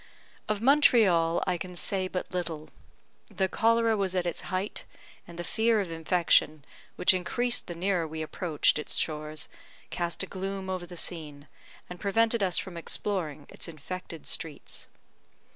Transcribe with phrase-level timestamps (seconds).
[0.49, 2.71] Of Montreal I can say but little.
[3.29, 4.85] The cholera was at its height,
[5.27, 9.47] and the fear of infection, which increased the nearer we approached its shores,
[9.91, 11.47] cast a gloom over the scene,
[11.87, 14.87] and prevented us from exploring its infected streets.